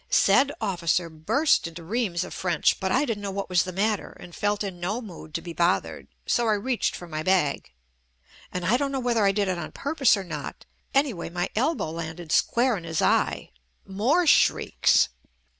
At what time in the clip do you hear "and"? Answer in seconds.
4.19-4.33, 8.51-8.65